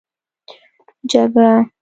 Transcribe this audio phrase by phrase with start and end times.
[1.11, 1.47] جگړه